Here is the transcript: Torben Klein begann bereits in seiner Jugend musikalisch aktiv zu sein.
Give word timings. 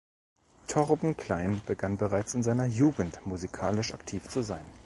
Torben 0.65 1.15
Klein 1.15 1.61
begann 1.67 1.97
bereits 1.97 2.33
in 2.33 2.41
seiner 2.41 2.65
Jugend 2.65 3.23
musikalisch 3.27 3.93
aktiv 3.93 4.27
zu 4.29 4.41
sein. 4.41 4.65